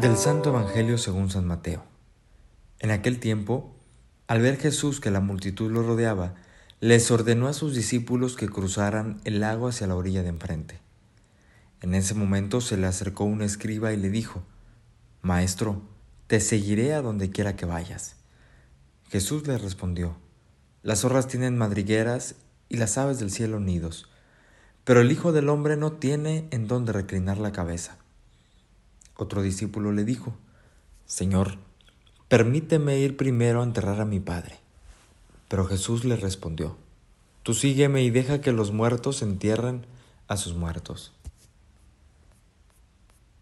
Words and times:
Del 0.00 0.16
Santo 0.16 0.50
Evangelio 0.50 0.98
según 0.98 1.30
San 1.30 1.46
Mateo. 1.46 1.84
En 2.80 2.90
aquel 2.90 3.20
tiempo, 3.20 3.76
al 4.26 4.42
ver 4.42 4.56
Jesús 4.56 4.98
que 4.98 5.12
la 5.12 5.20
multitud 5.20 5.70
lo 5.70 5.84
rodeaba, 5.84 6.34
les 6.80 7.08
ordenó 7.12 7.46
a 7.46 7.52
sus 7.52 7.72
discípulos 7.72 8.34
que 8.34 8.48
cruzaran 8.48 9.20
el 9.22 9.38
lago 9.38 9.68
hacia 9.68 9.86
la 9.86 9.94
orilla 9.94 10.24
de 10.24 10.30
enfrente. 10.30 10.80
En 11.82 11.94
ese 11.94 12.14
momento 12.14 12.60
se 12.60 12.76
le 12.76 12.88
acercó 12.88 13.22
un 13.22 13.42
escriba 13.42 13.92
y 13.92 13.96
le 13.96 14.10
dijo, 14.10 14.42
Maestro, 15.22 15.82
te 16.26 16.40
seguiré 16.40 16.94
a 16.94 17.02
donde 17.02 17.30
quiera 17.30 17.54
que 17.54 17.64
vayas. 17.64 18.16
Jesús 19.08 19.46
le 19.46 19.56
respondió, 19.56 20.16
Las 20.82 21.02
zorras 21.02 21.28
tienen 21.28 21.56
madrigueras 21.56 22.34
y 22.68 22.76
las 22.76 22.98
aves 22.98 23.18
del 23.18 23.30
cielo 23.30 23.60
nidos, 23.60 24.08
pero 24.84 25.00
el 25.00 25.10
Hijo 25.10 25.32
del 25.32 25.48
Hombre 25.48 25.76
no 25.76 25.92
tiene 25.92 26.46
en 26.50 26.68
dónde 26.68 26.92
reclinar 26.92 27.38
la 27.38 27.52
cabeza. 27.52 27.98
Otro 29.16 29.42
discípulo 29.42 29.92
le 29.92 30.04
dijo, 30.04 30.34
Señor, 31.06 31.58
permíteme 32.28 32.98
ir 32.98 33.16
primero 33.16 33.60
a 33.60 33.64
enterrar 33.64 34.00
a 34.00 34.04
mi 34.04 34.20
padre. 34.20 34.58
Pero 35.48 35.66
Jesús 35.66 36.04
le 36.04 36.16
respondió, 36.16 36.76
Tú 37.42 37.54
sígueme 37.54 38.02
y 38.02 38.10
deja 38.10 38.40
que 38.40 38.50
los 38.50 38.72
muertos 38.72 39.22
entierren 39.22 39.86
a 40.26 40.36
sus 40.36 40.54
muertos. 40.54 41.12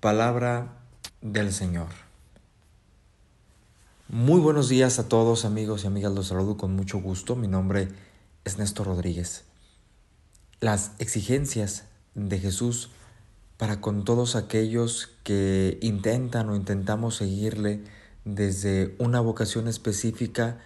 Palabra 0.00 0.76
del 1.22 1.50
Señor. 1.50 1.88
Muy 4.08 4.38
buenos 4.38 4.68
días 4.68 4.98
a 4.98 5.08
todos 5.08 5.46
amigos 5.46 5.84
y 5.84 5.86
amigas, 5.86 6.12
los 6.12 6.26
saludo 6.26 6.58
con 6.58 6.76
mucho 6.76 6.98
gusto. 6.98 7.36
Mi 7.36 7.48
nombre 7.48 7.82
es 7.82 7.88
Néstor 8.56 8.86
Rodríguez. 8.86 9.42
Las 10.60 10.92
exigencias 10.98 11.84
de 12.14 12.38
Jesús 12.38 12.90
para 13.56 13.80
con 13.80 14.04
todos 14.04 14.36
aquellos 14.36 15.10
que 15.24 15.78
intentan 15.82 16.48
o 16.48 16.56
intentamos 16.56 17.16
seguirle 17.16 17.82
desde 18.24 18.94
una 18.98 19.20
vocación 19.20 19.66
específica 19.66 20.58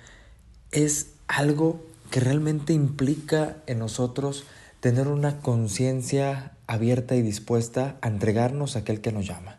es 0.70 1.12
algo 1.26 1.84
que 2.10 2.20
realmente 2.20 2.72
implica 2.72 3.56
en 3.66 3.78
nosotros 3.78 4.44
tener 4.80 5.08
una 5.08 5.40
conciencia 5.40 6.52
abierta 6.66 7.16
y 7.16 7.22
dispuesta 7.22 7.96
a 8.02 8.08
entregarnos 8.08 8.76
a 8.76 8.80
aquel 8.80 9.00
que 9.00 9.12
nos 9.12 9.26
llama. 9.26 9.58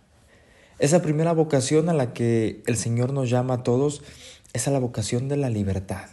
Esa 0.79 1.01
primera 1.01 1.33
vocación 1.33 1.89
a 1.89 1.93
la 1.93 2.13
que 2.13 2.63
el 2.65 2.77
Señor 2.77 3.13
nos 3.13 3.29
llama 3.29 3.55
a 3.55 3.63
todos 3.63 4.01
es 4.53 4.67
a 4.67 4.71
la 4.71 4.79
vocación 4.79 5.27
de 5.27 5.37
la 5.37 5.49
libertad. 5.49 6.09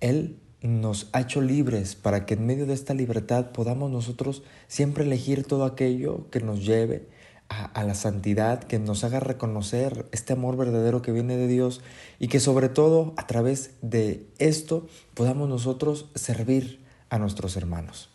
Él 0.00 0.38
nos 0.62 1.08
ha 1.12 1.20
hecho 1.20 1.40
libres 1.40 1.94
para 1.94 2.26
que 2.26 2.34
en 2.34 2.46
medio 2.46 2.66
de 2.66 2.74
esta 2.74 2.94
libertad 2.94 3.52
podamos 3.52 3.90
nosotros 3.90 4.42
siempre 4.68 5.04
elegir 5.04 5.44
todo 5.44 5.64
aquello 5.64 6.28
que 6.30 6.40
nos 6.40 6.64
lleve 6.64 7.08
a, 7.48 7.82
la 7.82 7.94
santidad, 7.94 8.62
que 8.62 8.78
nos 8.78 9.02
haga 9.02 9.18
reconocer 9.18 10.06
este 10.12 10.34
amor 10.34 10.56
verdadero 10.56 11.02
que 11.02 11.10
viene 11.10 11.36
de 11.36 11.48
Dios 11.48 11.80
y 12.20 12.28
que 12.28 12.38
sobre 12.38 12.68
todo 12.68 13.12
a 13.16 13.26
través 13.26 13.72
de 13.82 14.28
esto 14.38 14.86
podamos 15.14 15.48
nosotros 15.48 16.10
servir 16.14 16.78
a 17.08 17.18
nuestros 17.18 17.56
hermanos. 17.56 18.08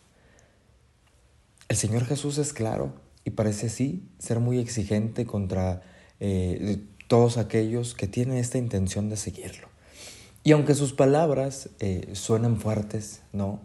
El 1.68 1.76
Señor 1.76 2.06
Jesús 2.06 2.38
es 2.38 2.54
claro 2.54 2.94
y 3.24 3.30
parece 3.30 3.68
sí 3.68 4.08
ser 4.18 4.40
muy 4.40 4.58
exigente 4.58 5.26
contra 5.26 5.82
eh, 6.18 6.78
todos 7.06 7.36
aquellos 7.36 7.94
que 7.94 8.06
tienen 8.06 8.38
esta 8.38 8.56
intención 8.56 9.10
de 9.10 9.18
seguirlo. 9.18 9.68
Y 10.46 10.52
aunque 10.52 10.76
sus 10.76 10.92
palabras 10.92 11.70
eh, 11.80 12.10
suenen 12.12 12.56
fuertes, 12.60 13.20
¿no? 13.32 13.58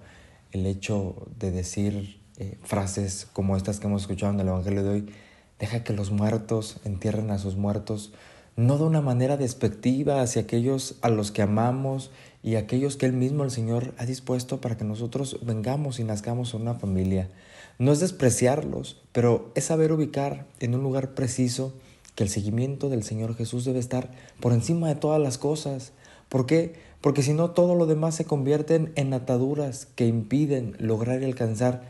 El 0.52 0.66
hecho 0.66 1.28
de 1.38 1.52
decir 1.52 2.20
eh, 2.40 2.58
frases 2.64 3.28
como 3.34 3.56
estas 3.56 3.80
que 3.80 3.86
hemos 3.86 4.02
escuchado 4.02 4.34
en 4.34 4.40
el 4.40 4.48
Evangelio 4.48 4.82
de 4.82 4.90
hoy, 4.90 5.14
deja 5.60 5.84
que 5.84 5.94
los 5.94 6.10
muertos 6.10 6.78
entierren 6.84 7.30
a 7.30 7.38
sus 7.38 7.56
muertos, 7.56 8.14
no 8.56 8.80
de 8.80 8.86
una 8.86 9.00
manera 9.00 9.38
despectiva 9.38 10.24
hacia 10.24 10.42
aquellos 10.42 10.96
a 11.04 11.10
los 11.10 11.30
que 11.30 11.44
amamos 11.44 12.10
y 12.42 12.56
aquellos 12.56 12.98
que 12.98 13.06
Él 13.06 13.14
mismo, 13.14 13.44
el 13.44 13.52
Señor, 13.52 13.94
ha 14.00 14.08
dispuesto 14.08 14.60
para 14.60 14.76
que 14.76 14.84
nosotros 14.84 15.38
vengamos 15.44 16.00
y 16.00 16.04
nazcamos 16.04 16.56
una 16.56 16.74
familia. 16.74 17.30
No 17.78 17.92
es 17.92 18.00
despreciarlos, 18.00 19.00
pero 19.12 19.52
es 19.54 19.66
saber 19.66 19.92
ubicar 19.92 20.48
en 20.60 20.74
un 20.74 20.82
lugar 20.82 21.14
preciso 21.14 21.76
que 22.16 22.24
el 22.24 22.30
seguimiento 22.32 22.90
del 22.90 23.04
Señor 23.04 23.36
Jesús 23.36 23.66
debe 23.66 23.78
estar 23.78 24.10
por 24.40 24.52
encima 24.52 24.88
de 24.88 24.96
todas 24.96 25.22
las 25.22 25.38
cosas, 25.38 25.94
¿Por 26.32 26.46
qué? 26.46 26.76
Porque 27.02 27.24
si 27.24 27.34
no 27.34 27.52
todo 27.52 27.76
lo 27.76 27.88
demás 27.88 28.16
se 28.16 28.24
convierten 28.24 28.94
en 28.96 29.14
ataduras 29.14 29.86
que 29.86 30.08
impiden 30.08 30.78
lograr 30.80 31.22
y 31.22 31.26
alcanzar 31.26 31.84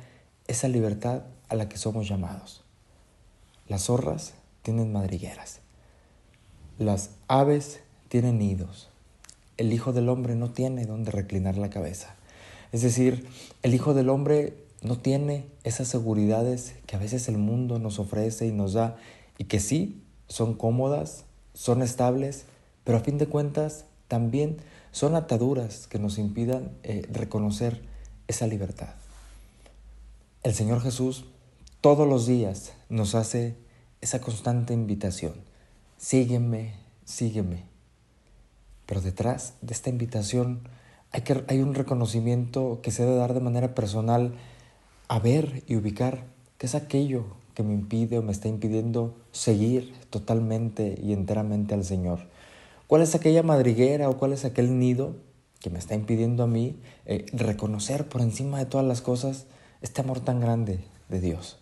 esa 0.48 0.68
libertad 0.68 1.22
a 1.48 1.54
la 1.54 1.70
que 1.70 1.78
somos 1.78 2.10
llamados. 2.10 2.64
Las 3.68 3.84
zorras 3.84 4.34
tienen 4.64 4.92
madrigueras. 4.92 5.60
Las 6.80 7.12
aves 7.28 7.82
tienen 8.08 8.40
nidos. 8.40 8.90
El 9.58 9.74
Hijo 9.74 9.94
del 9.94 10.10
Hombre 10.10 10.34
no 10.34 10.50
tiene 10.50 10.88
donde 10.88 11.12
reclinar 11.12 11.56
la 11.56 11.70
cabeza. 11.70 12.16
Es 12.72 12.82
decir, 12.82 13.28
el 13.62 13.76
Hijo 13.76 13.94
del 13.94 14.10
Hombre 14.10 14.56
no 14.82 14.98
tiene 14.98 15.46
esas 15.64 15.88
seguridades 15.88 16.74
que 16.88 16.96
a 16.96 17.00
veces 17.00 17.28
el 17.28 17.38
mundo 17.38 17.78
nos 17.78 18.00
ofrece 18.00 18.48
y 18.48 18.52
nos 18.52 18.74
da 18.74 18.98
y 19.38 19.44
que 19.44 19.60
sí 19.60 20.02
son 20.28 20.56
cómodas, 20.56 21.26
son 21.54 21.84
estables, 21.84 22.46
pero 22.84 22.98
a 22.98 23.02
fin 23.02 23.20
de 23.20 23.28
cuentas 23.28 23.86
también 24.12 24.58
son 24.92 25.16
ataduras 25.16 25.88
que 25.88 25.98
nos 25.98 26.18
impidan 26.18 26.74
eh, 26.84 27.08
reconocer 27.14 27.82
esa 28.28 28.46
libertad. 28.46 28.90
El 30.44 30.54
Señor 30.54 30.82
Jesús 30.82 31.24
todos 31.80 32.06
los 32.06 32.28
días 32.28 32.74
nos 32.90 33.16
hace 33.16 33.56
esa 34.02 34.20
constante 34.20 34.74
invitación. 34.74 35.36
Sígueme, 35.98 36.74
sígueme. 37.06 37.64
Pero 38.86 39.00
detrás 39.00 39.54
de 39.62 39.74
esta 39.74 39.90
invitación 39.90 40.68
hay, 41.14 41.22
que, 41.22 41.46
hay 41.48 41.62
un 41.62 41.74
reconocimiento 41.74 42.82
que 42.84 42.92
se 42.92 43.06
debe 43.06 43.16
dar 43.16 43.34
de 43.34 43.40
manera 43.40 43.74
personal 43.74 44.34
a 45.08 45.20
ver 45.20 45.64
y 45.68 45.78
ubicar 45.78 46.26
qué 46.58 46.66
es 46.66 46.76
aquello 46.76 47.28
que 47.56 47.64
me 47.64 47.74
impide 47.74 48.18
o 48.18 48.24
me 48.24 48.34
está 48.34 48.50
impidiendo 48.50 49.16
seguir 49.32 49.94
totalmente 50.10 51.00
y 51.02 51.14
enteramente 51.14 51.74
al 51.76 51.86
Señor. 51.86 52.30
¿Cuál 52.92 53.04
es 53.04 53.16
aquella 53.16 53.42
madriguera 53.42 54.10
o 54.10 54.18
cuál 54.18 54.34
es 54.34 54.44
aquel 54.44 54.78
nido 54.78 55.16
que 55.62 55.70
me 55.70 55.80
está 55.80 55.96
impidiendo 55.96 56.44
a 56.44 56.48
mí 56.48 56.76
eh, 57.06 57.26
reconocer 57.32 58.10
por 58.10 58.20
encima 58.20 58.60
de 58.60 58.66
todas 58.66 58.86
las 58.86 59.00
cosas 59.00 59.46
este 59.82 60.02
amor 60.02 60.20
tan 60.20 60.42
grande 60.42 60.84
de 61.08 61.22
Dios? 61.22 61.58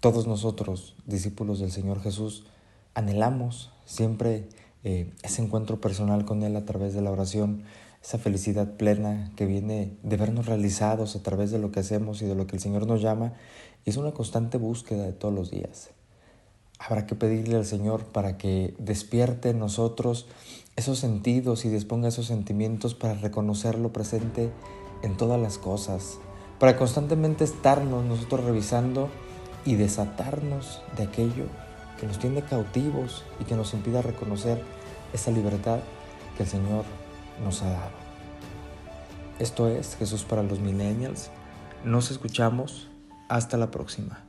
Todos 0.00 0.26
nosotros, 0.26 0.94
discípulos 1.06 1.58
del 1.58 1.72
Señor 1.72 2.02
Jesús, 2.02 2.44
anhelamos 2.92 3.72
siempre 3.86 4.46
eh, 4.84 5.10
ese 5.22 5.40
encuentro 5.40 5.80
personal 5.80 6.26
con 6.26 6.42
Él 6.42 6.54
a 6.54 6.66
través 6.66 6.92
de 6.92 7.00
la 7.00 7.10
oración, 7.10 7.62
esa 8.02 8.18
felicidad 8.18 8.76
plena 8.76 9.32
que 9.36 9.46
viene 9.46 9.96
de 10.02 10.16
vernos 10.18 10.44
realizados 10.44 11.16
a 11.16 11.22
través 11.22 11.50
de 11.50 11.58
lo 11.58 11.72
que 11.72 11.80
hacemos 11.80 12.20
y 12.20 12.26
de 12.26 12.34
lo 12.34 12.46
que 12.46 12.56
el 12.56 12.62
Señor 12.62 12.86
nos 12.86 13.00
llama, 13.00 13.32
y 13.86 13.88
es 13.88 13.96
una 13.96 14.12
constante 14.12 14.58
búsqueda 14.58 15.04
de 15.04 15.14
todos 15.14 15.32
los 15.32 15.50
días. 15.50 15.92
Habrá 16.78 17.06
que 17.06 17.14
pedirle 17.14 17.56
al 17.56 17.64
Señor 17.64 18.04
para 18.04 18.36
que 18.36 18.74
despierte 18.78 19.50
en 19.50 19.58
nosotros 19.58 20.26
esos 20.76 20.98
sentidos 20.98 21.64
y 21.64 21.68
disponga 21.68 22.08
esos 22.08 22.26
sentimientos 22.26 22.94
para 22.94 23.14
reconocerlo 23.14 23.92
presente 23.92 24.50
en 25.02 25.16
todas 25.16 25.40
las 25.40 25.58
cosas, 25.58 26.18
para 26.58 26.76
constantemente 26.76 27.44
estarnos 27.44 28.04
nosotros 28.04 28.44
revisando 28.44 29.08
y 29.64 29.74
desatarnos 29.74 30.82
de 30.96 31.04
aquello 31.04 31.46
que 31.98 32.06
nos 32.06 32.18
tiene 32.18 32.42
cautivos 32.42 33.24
y 33.40 33.44
que 33.44 33.56
nos 33.56 33.72
impida 33.74 34.02
reconocer 34.02 34.62
esa 35.12 35.30
libertad 35.30 35.80
que 36.36 36.42
el 36.42 36.48
Señor 36.48 36.84
nos 37.42 37.62
ha 37.62 37.70
dado. 37.70 38.06
Esto 39.38 39.68
es 39.68 39.96
Jesús 39.96 40.24
para 40.24 40.42
los 40.42 40.60
millennials. 40.60 41.30
Nos 41.84 42.10
escuchamos. 42.10 42.88
Hasta 43.28 43.56
la 43.56 43.72
próxima. 43.72 44.25